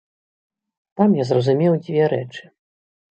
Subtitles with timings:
[1.01, 2.43] Там я зразумеў дзве рэчы.